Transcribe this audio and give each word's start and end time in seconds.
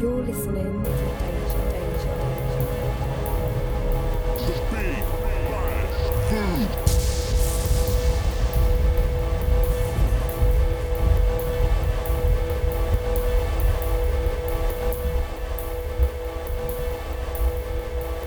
You're 0.00 0.22
listening 0.22 0.84
to 0.84 0.90
Deja 0.90 1.62
Deja. 1.72 2.14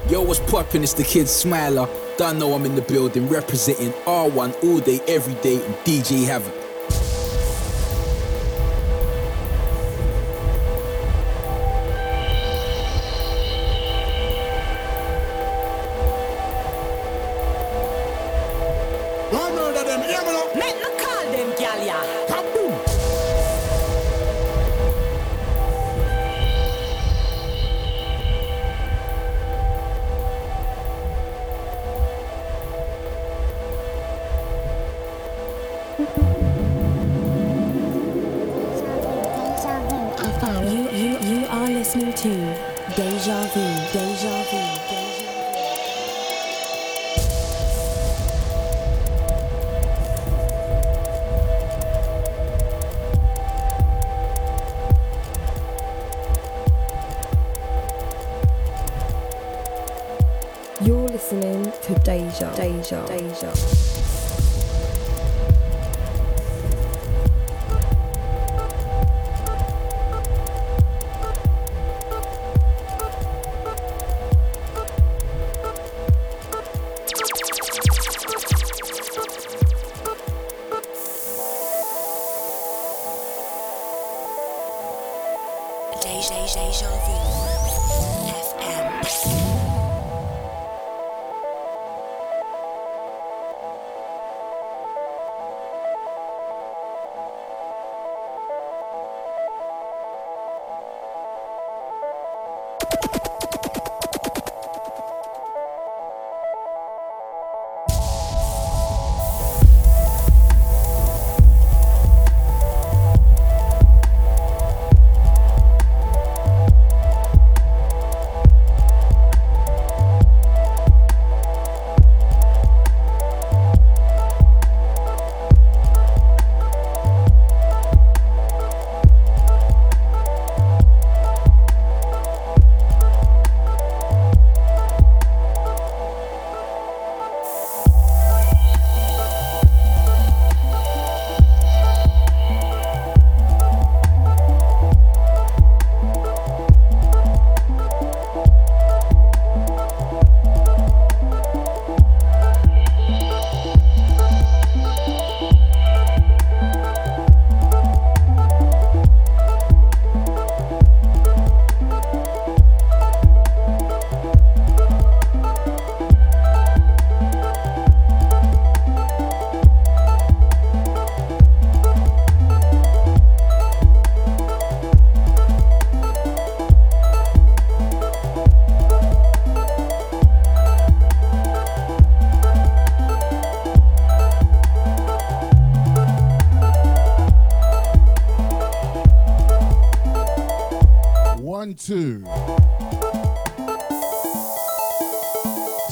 Yo, 0.10 0.22
what's 0.24 0.42
poppin'? 0.42 0.84
It's 0.84 0.92
the 0.94 1.06
kid 1.06 1.30
Smiler. 1.30 1.88
Don't 2.18 2.38
know 2.38 2.54
I'm 2.54 2.66
in 2.66 2.76
the 2.76 2.82
building 2.82 3.30
representing 3.30 3.94
R1 4.06 4.62
all 4.62 4.80
day, 4.80 5.00
every 5.08 5.36
day, 5.36 5.66
and 5.66 5.74
DJ 5.86 6.26
Havoc. 6.26 6.61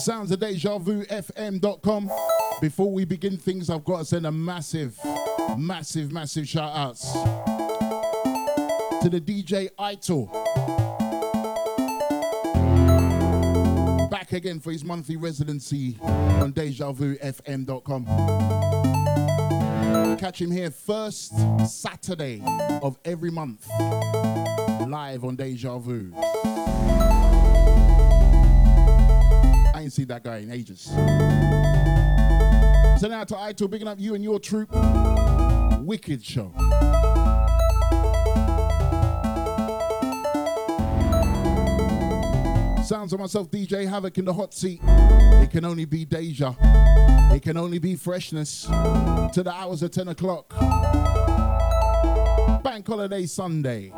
Sounds 0.09 0.31
of 0.31 0.39
deja 0.39 0.79
vu 0.79 1.05
fm.com. 1.05 2.09
Before 2.61 2.91
we 2.91 3.05
begin 3.05 3.37
things, 3.37 3.69
I've 3.69 3.83
got 3.83 3.99
to 3.99 4.05
send 4.05 4.25
a 4.25 4.31
massive, 4.31 4.97
massive, 5.55 6.11
massive 6.11 6.49
shout 6.49 6.75
outs 6.75 7.11
to 9.03 9.07
the 9.07 9.21
DJ 9.21 9.69
Ito. 9.79 10.25
Back 14.09 14.33
again 14.33 14.59
for 14.59 14.71
his 14.71 14.83
monthly 14.83 15.15
residency 15.15 15.99
on 16.01 16.53
deja 16.53 16.91
vu 16.91 17.15
fm.com. 17.17 18.07
Catch 20.17 20.41
him 20.41 20.49
here 20.49 20.71
first 20.71 21.35
Saturday 21.67 22.41
of 22.81 22.97
every 23.05 23.29
month 23.29 23.69
live 24.89 25.23
on 25.23 25.35
Deja 25.35 25.77
Vu. 25.77 26.11
I 29.79 29.83
ain't 29.83 29.93
seen 29.93 30.07
that 30.07 30.25
guy 30.25 30.39
in 30.39 30.51
ages. 30.51 30.81
Send 32.99 33.13
out 33.13 33.29
to 33.29 33.37
Ito, 33.49 33.65
picking 33.69 33.87
up 33.87 33.97
you 33.97 34.13
and 34.13 34.21
your 34.21 34.37
troop. 34.37 34.69
Wicked 35.85 36.21
show. 36.21 36.51
Sounds 42.83 43.13
of 43.13 43.21
myself, 43.21 43.49
DJ 43.49 43.87
Havoc 43.87 44.17
in 44.17 44.25
the 44.25 44.33
hot 44.33 44.53
seat. 44.53 44.81
It 44.83 45.49
can 45.49 45.63
only 45.63 45.85
be 45.85 46.03
Deja. 46.03 46.57
It 47.33 47.41
can 47.41 47.55
only 47.55 47.79
be 47.79 47.95
freshness 47.95 48.63
to 48.63 49.41
the 49.41 49.53
hours 49.55 49.81
of 49.81 49.91
10 49.91 50.09
o'clock. 50.09 50.49
Bank 52.63 52.85
holiday 52.85 53.25
Sunday. 53.25 53.93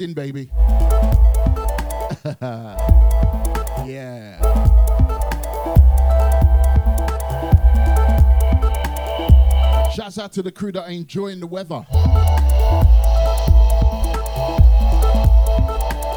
In, 0.00 0.14
baby. 0.14 0.50
yeah. 3.84 4.38
Shouts 9.90 10.18
out 10.18 10.32
to 10.34 10.42
the 10.42 10.52
crew 10.54 10.70
that 10.70 10.84
are 10.84 10.90
enjoying 10.90 11.40
the 11.40 11.48
weather 11.48 11.84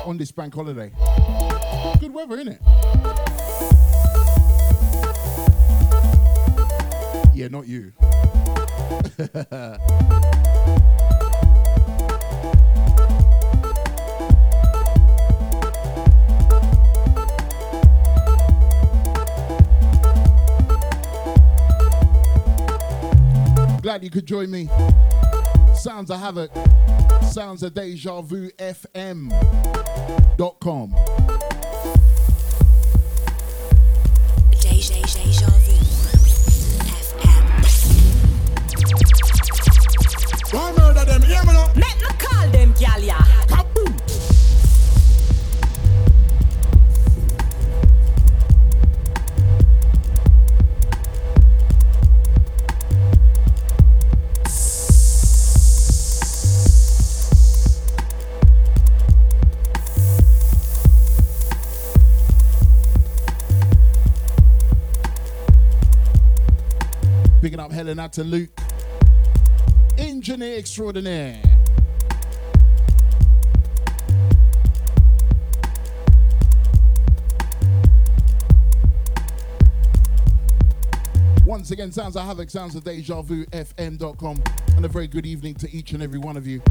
on 0.05 0.17
this 0.17 0.31
bank 0.31 0.53
holiday. 0.53 0.91
Good 1.99 2.13
weather, 2.13 2.35
isn't 2.35 2.49
it? 2.49 2.61
Yeah, 7.33 7.47
not 7.47 7.67
you. 7.67 7.93
could 24.11 24.25
join 24.25 24.51
me. 24.51 24.69
Sounds 25.73 26.11
of 26.11 26.19
Havoc, 26.19 26.51
sounds 27.31 27.63
of 27.63 27.73
Deja 27.73 28.21
Vu 28.21 28.49
FM.com. 28.59 29.31
up 67.71 67.75
Helena 67.75 68.09
to 68.09 68.23
Luke. 68.23 68.49
Engineer 69.97 70.57
extraordinaire. 70.57 71.41
Once 81.45 81.71
again, 81.71 81.91
sounds 81.91 82.15
of 82.15 82.23
havoc, 82.23 82.49
sounds 82.49 82.75
of 82.75 82.83
deja 82.83 83.21
vu, 83.21 83.45
fm.com, 83.47 84.41
and 84.75 84.85
a 84.85 84.87
very 84.87 85.07
good 85.07 85.25
evening 85.25 85.53
to 85.53 85.69
each 85.71 85.91
and 85.91 86.01
every 86.01 86.19
one 86.19 86.37
of 86.37 86.47
you. 86.47 86.61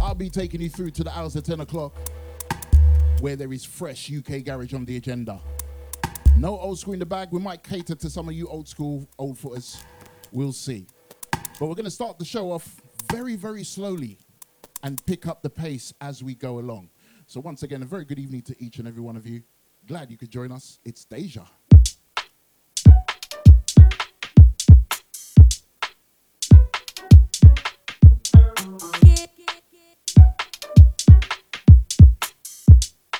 I'll 0.00 0.14
be 0.14 0.28
taking 0.28 0.60
you 0.60 0.68
through 0.68 0.90
to 0.92 1.04
the 1.04 1.16
hours 1.16 1.36
of 1.36 1.44
10 1.44 1.60
o'clock, 1.60 1.94
where 3.20 3.36
there 3.36 3.52
is 3.52 3.64
fresh 3.64 4.10
UK 4.12 4.44
garage 4.44 4.74
on 4.74 4.84
the 4.84 4.96
agenda. 4.96 5.40
No 6.36 6.58
old 6.58 6.78
school 6.78 6.92
in 6.92 6.98
the 6.98 7.06
bag. 7.06 7.28
We 7.30 7.40
might 7.40 7.62
cater 7.62 7.94
to 7.94 8.10
some 8.10 8.28
of 8.28 8.34
you 8.34 8.46
old 8.48 8.68
school, 8.68 9.08
old 9.18 9.38
footers. 9.38 9.82
We'll 10.32 10.52
see. 10.52 10.86
But 11.32 11.66
we're 11.68 11.74
going 11.74 11.84
to 11.84 11.90
start 11.90 12.18
the 12.18 12.24
show 12.24 12.52
off 12.52 12.80
very, 13.10 13.36
very 13.36 13.64
slowly 13.64 14.18
and 14.82 15.04
pick 15.06 15.26
up 15.26 15.42
the 15.42 15.50
pace 15.50 15.92
as 16.00 16.22
we 16.22 16.34
go 16.34 16.58
along. 16.58 16.90
So, 17.26 17.40
once 17.40 17.62
again, 17.62 17.82
a 17.82 17.86
very 17.86 18.04
good 18.04 18.18
evening 18.18 18.42
to 18.42 18.54
each 18.62 18.78
and 18.78 18.86
every 18.86 19.02
one 19.02 19.16
of 19.16 19.26
you. 19.26 19.42
Glad 19.86 20.10
you 20.10 20.16
could 20.16 20.30
join 20.30 20.52
us. 20.52 20.78
It's 20.84 21.04
Deja. 21.04 21.44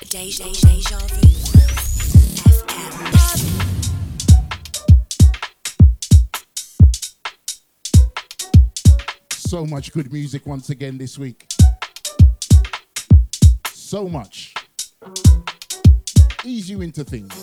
Deja, 0.09 0.45
Deja 0.45 0.97
Vu. 0.99 1.27
FM. 2.49 3.66
So 9.47 9.65
much 9.65 9.93
good 9.93 10.11
music 10.11 10.45
once 10.45 10.71
again 10.71 10.97
this 10.97 11.17
week. 11.17 11.47
So 13.71 14.09
much. 14.09 14.53
Ease 16.43 16.69
you 16.69 16.81
into 16.81 17.05
things. 17.05 17.33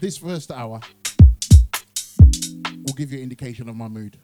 This 0.00 0.16
first 0.16 0.52
hour 0.52 0.78
will 2.86 2.94
give 2.96 3.10
you 3.10 3.18
an 3.18 3.24
indication 3.24 3.68
of 3.68 3.74
my 3.74 3.88
mood. 3.88 4.16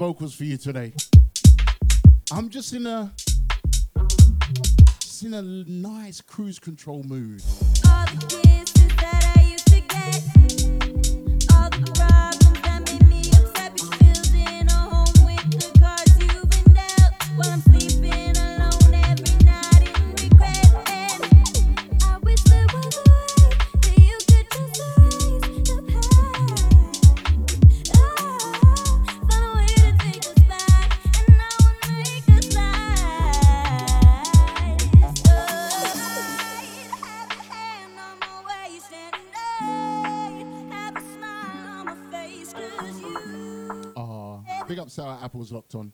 vocals 0.00 0.34
for 0.34 0.44
you 0.44 0.56
today. 0.56 0.94
I'm 2.32 2.48
just 2.48 2.72
in 2.72 2.86
a 2.86 3.12
just 4.98 5.24
in 5.24 5.34
a 5.34 5.42
nice 5.42 6.22
cruise 6.22 6.58
control 6.58 7.02
mood. 7.02 7.42
was 45.40 45.50
locked 45.50 45.74
on. 45.74 45.92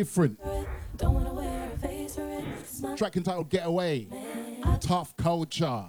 different. 0.00 0.40
Track 2.96 3.18
entitled 3.18 3.50
Get 3.50 3.66
Away, 3.66 4.08
Tough 4.80 5.14
Culture 5.18 5.84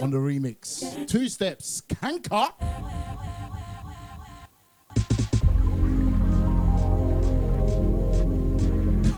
on 0.00 0.10
the 0.10 0.18
remix. 0.18 1.06
Two 1.06 1.28
steps, 1.28 1.80
Kanka. 1.82 2.52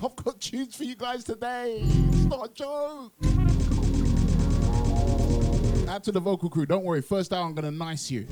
I've 0.04 0.16
got 0.16 0.38
tunes 0.38 0.76
for 0.76 0.84
you 0.84 0.96
guys 0.96 1.24
today. 1.24 1.78
It's 1.80 2.24
not 2.24 2.50
a 2.50 2.52
joke. 2.52 3.14
Add 5.88 6.04
to 6.04 6.12
the 6.12 6.20
vocal 6.20 6.50
crew. 6.50 6.66
Don't 6.66 6.84
worry. 6.84 7.00
First 7.00 7.32
hour, 7.32 7.46
I'm 7.46 7.54
gonna 7.54 7.70
nice 7.70 8.10
you. 8.10 8.26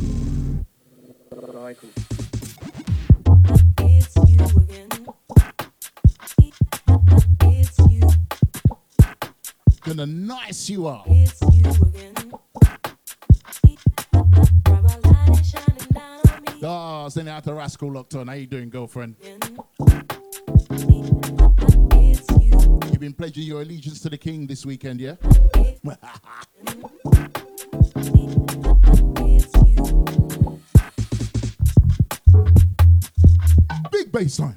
It's 3.79 4.17
you 4.29 4.45
again. 4.59 4.89
gonna 9.85 10.07
nice 10.07 10.71
you 10.71 10.87
up. 10.87 11.07
Ah, 16.67 17.05
oh, 17.05 17.09
sending 17.11 17.35
out 17.35 17.45
to 17.45 17.53
Rascal 17.53 17.93
Locked 17.93 18.15
On. 18.15 18.27
How 18.27 18.33
you 18.33 18.47
doing, 18.47 18.71
girlfriend? 18.71 19.17
You've 22.91 22.99
been 22.99 23.13
pledging 23.13 23.45
your 23.45 23.61
allegiance 23.61 24.01
to 24.01 24.09
the 24.09 24.17
king 24.17 24.47
this 24.47 24.65
weekend, 24.65 25.03
yeah? 25.03 25.17
Big 33.93 34.11
bass 34.11 34.41
line. 34.41 34.57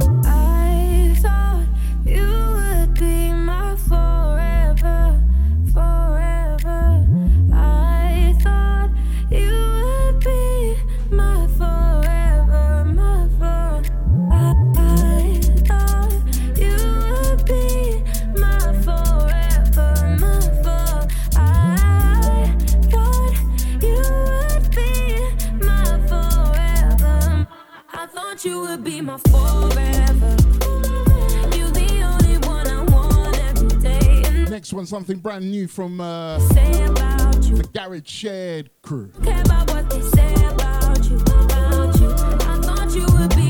brand 35.31 35.49
new 35.49 35.65
from 35.65 36.01
uh, 36.01 36.39
the 36.39 37.69
Garage 37.73 38.05
Shared 38.05 38.69
crew. 38.81 39.09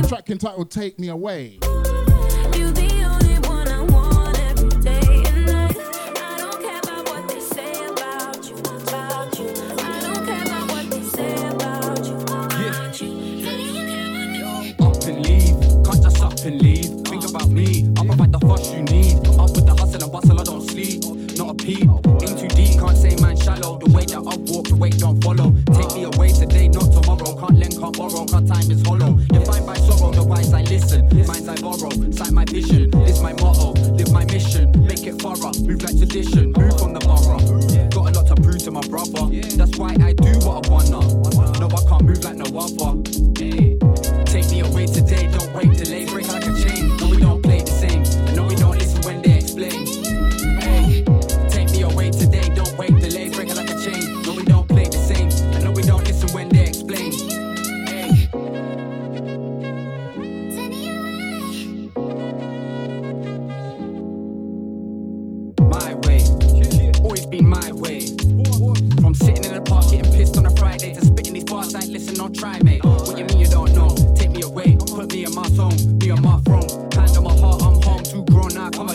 Track 0.07 0.29
entitled 0.29 0.69
Take 0.69 0.99
Me 0.99 1.07
Away. 1.07 1.57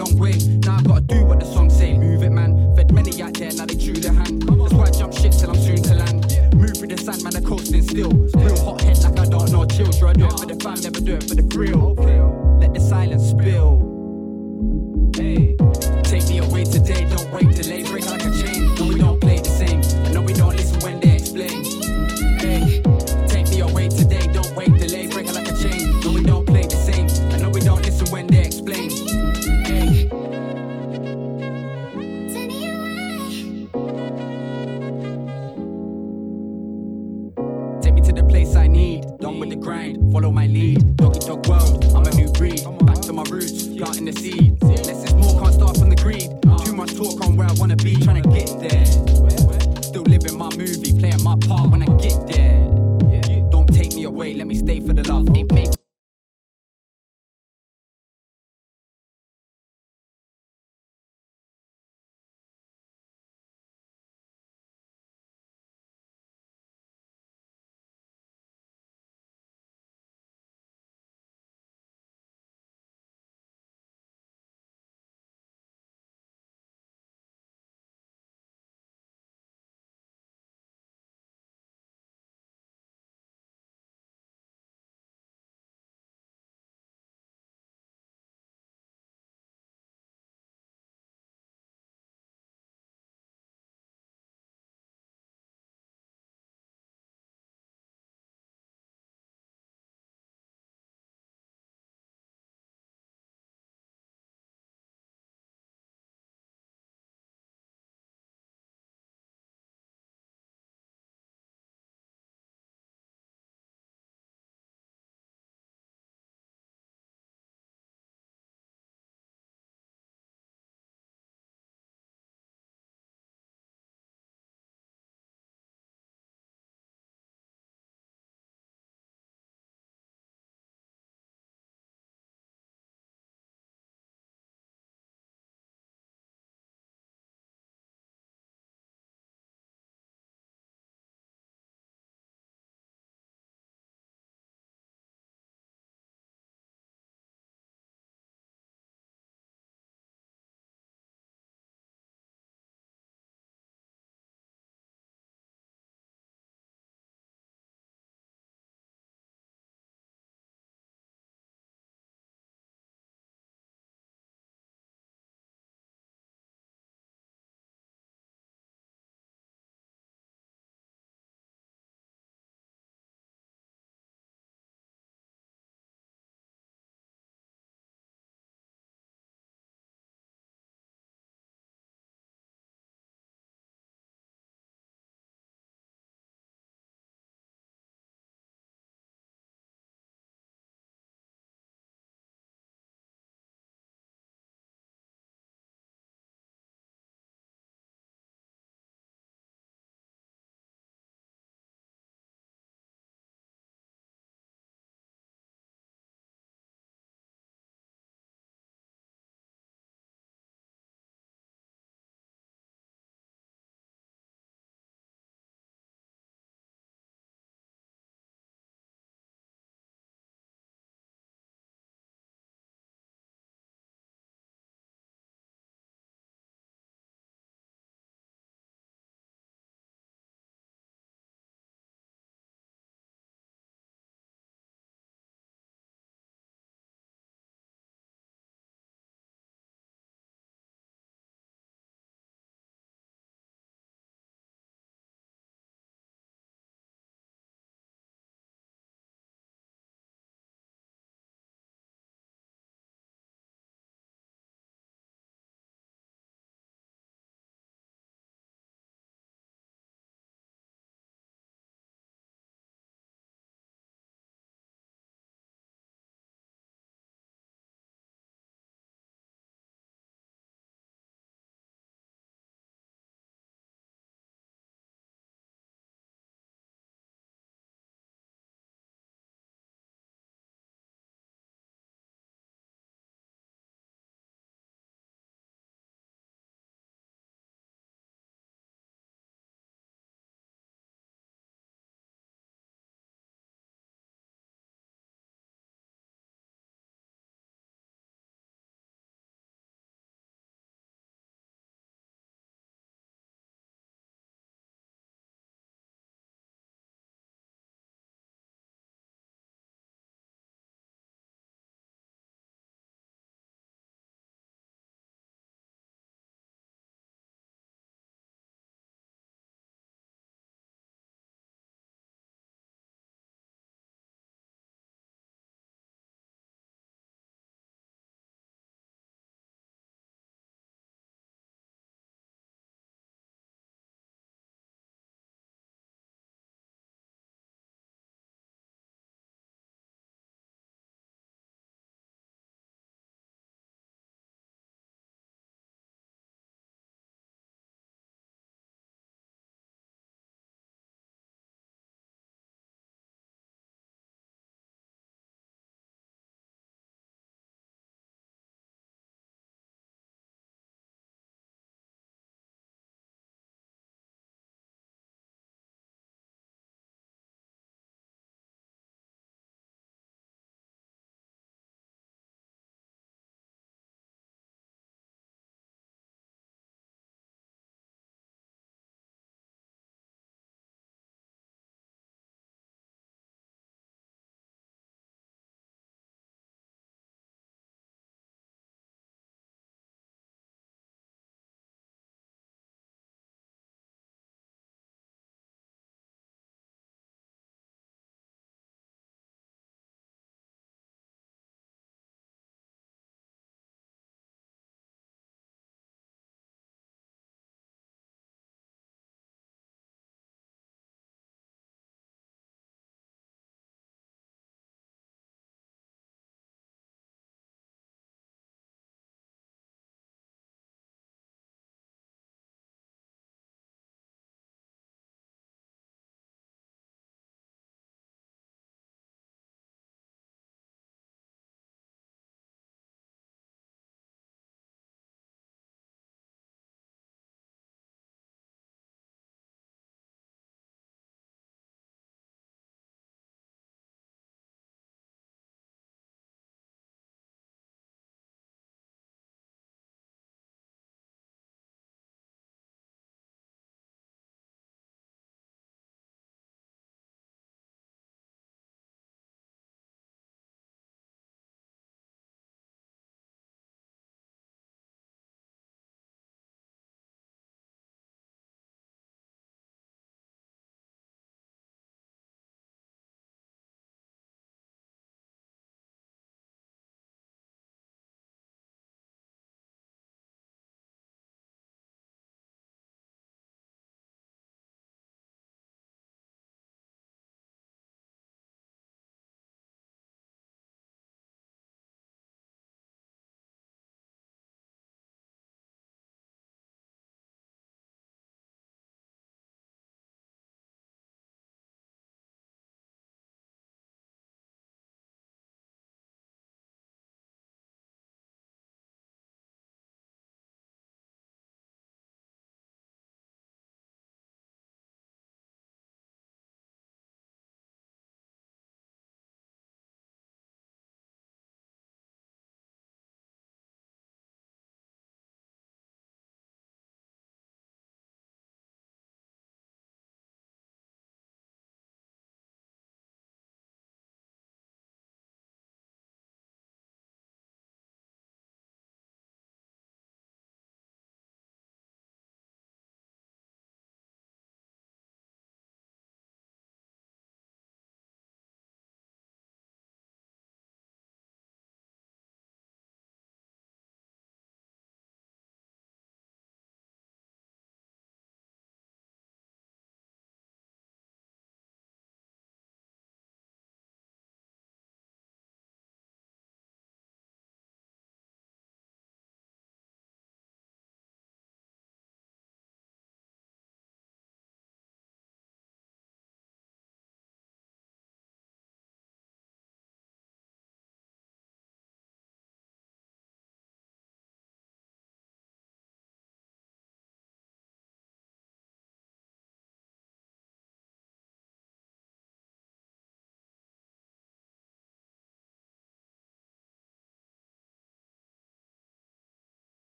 long 0.00 0.18
way. 0.18 0.32
Now 0.64 0.78
I 0.78 0.82
gotta 0.82 1.00
do 1.02 1.24
what 1.24 1.40
the 1.40 1.46
song 1.46 1.68
say. 1.68 1.96
Move 1.96 2.22
it, 2.22 2.30
man. 2.30 2.74
Fed 2.74 2.92
many 2.92 3.22
out 3.22 3.34
there, 3.34 3.52
now 3.52 3.66
they 3.66 3.76
chew 3.76 3.92
their 3.92 4.12
hand. 4.12 4.42
That's 4.42 4.72
why 4.72 4.84
I 4.84 4.90
jump 4.90 5.12
shit 5.12 5.32
till 5.32 5.50
I'm 5.50 5.56
soon 5.56 5.82
to 5.82 5.94
land. 5.94 6.54
Move 6.54 6.76
through 6.76 6.88
the 6.88 6.98
sand, 6.98 7.22
man, 7.22 7.36
I'm 7.36 7.44
coasting 7.44 7.82
still. 7.82 8.10
Real 8.10 8.64
hot 8.64 8.80
head 8.80 8.98
like 9.02 9.18
I 9.18 9.26
don't 9.26 9.52
know 9.52 9.64
chill. 9.66 9.92
Sure, 9.92 10.08
I 10.08 10.12
do 10.14 10.26
it 10.26 10.38
for 10.38 10.46
the 10.46 10.56
fam, 10.56 10.80
never 10.80 11.00
do 11.00 11.14
it 11.14 11.24
for 11.24 11.34
the 11.34 11.42
thrill. 11.42 11.89